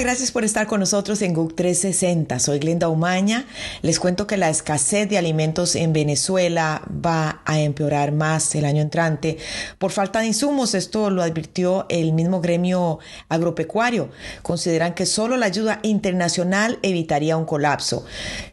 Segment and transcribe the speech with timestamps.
[0.00, 2.40] Gracias por estar con nosotros en GUC 360.
[2.40, 3.46] Soy Glenda Umaña.
[3.80, 8.82] Les cuento que la escasez de alimentos en Venezuela va a empeorar más el año
[8.82, 9.38] entrante
[9.78, 10.74] por falta de insumos.
[10.74, 12.98] Esto lo advirtió el mismo gremio
[13.28, 14.10] agropecuario.
[14.42, 18.04] Consideran que solo la ayuda internacional evitaría un colapso.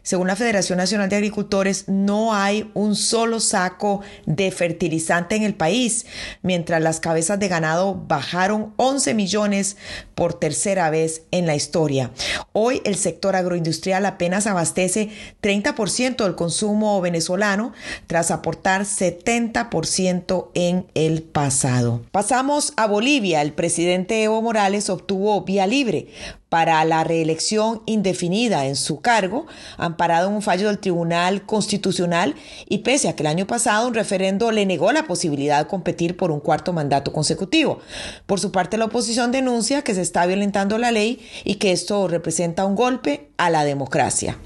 [0.02, 5.54] Según la Federación Nacional de Agricultores, no hay un solo saco de fertilizante en el
[5.54, 6.06] país,
[6.42, 9.76] mientras las cabezas de ganado bajaron 11 millones
[10.14, 12.12] por tercera vez en la historia.
[12.52, 15.10] Hoy el sector agroindustrial apenas abastece
[15.42, 17.72] 30% del consumo venezolano
[18.06, 22.02] tras aportar 70% en el pasado.
[22.12, 23.42] Pasamos a Bolivia.
[23.42, 26.08] El presidente Evo Morales obtuvo vía libre
[26.52, 29.46] para la reelección indefinida en su cargo,
[29.78, 32.34] amparado en un fallo del Tribunal Constitucional
[32.68, 36.14] y pese a que el año pasado un referendo le negó la posibilidad de competir
[36.14, 37.78] por un cuarto mandato consecutivo.
[38.26, 42.06] Por su parte, la oposición denuncia que se está violentando la ley y que esto
[42.06, 44.36] representa un golpe a la democracia.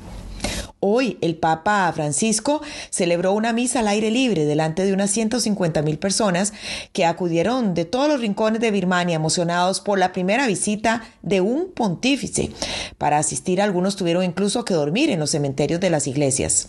[0.89, 5.99] Hoy el Papa Francisco celebró una misa al aire libre delante de unas 150 mil
[5.99, 6.53] personas
[6.93, 11.73] que acudieron de todos los rincones de Birmania emocionados por la primera visita de un
[11.73, 12.53] pontífice.
[12.99, 16.69] Para asistir algunos tuvieron incluso que dormir en los cementerios de las iglesias.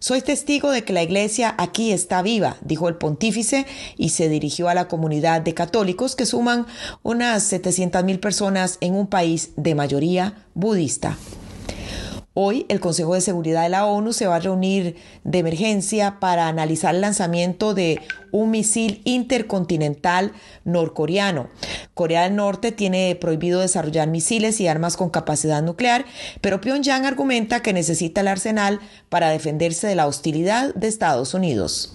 [0.00, 3.64] Soy testigo de que la iglesia aquí está viva, dijo el pontífice
[3.96, 6.66] y se dirigió a la comunidad de católicos que suman
[7.04, 11.16] unas 700 mil personas en un país de mayoría budista.
[12.36, 16.48] Hoy el Consejo de Seguridad de la ONU se va a reunir de emergencia para
[16.48, 18.00] analizar el lanzamiento de
[18.32, 20.32] un misil intercontinental
[20.64, 21.48] norcoreano.
[21.94, 26.06] Corea del Norte tiene prohibido desarrollar misiles y armas con capacidad nuclear,
[26.40, 31.92] pero Pyongyang argumenta que necesita el arsenal para defenderse de la hostilidad de Estados Unidos.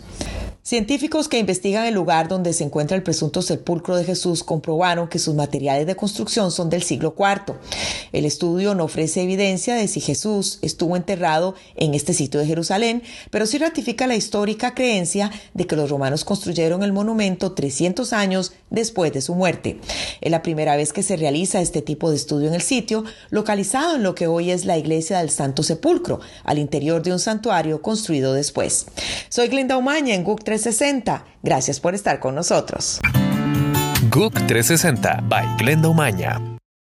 [0.70, 5.18] Científicos que investigan el lugar donde se encuentra el presunto sepulcro de Jesús comprobaron que
[5.18, 7.56] sus materiales de construcción son del siglo IV.
[8.12, 13.04] El estudio no ofrece evidencia de si Jesús estuvo enterrado en este sitio de Jerusalén,
[13.32, 18.54] pero sí ratifica la histórica creencia de que los romanos construyeron el monumento 300 años
[18.70, 19.80] después de su muerte.
[20.22, 23.96] Es la primera vez que se realiza este tipo de estudio en el sitio, localizado
[23.96, 27.82] en lo que hoy es la iglesia del Santo Sepulcro, al interior de un santuario
[27.82, 28.86] construido después.
[29.30, 31.26] Soy Glenda Umaña en GUC 360.
[31.44, 33.00] Gracias por estar con nosotros.
[34.12, 36.49] GUC 360 by Glenda Umaña.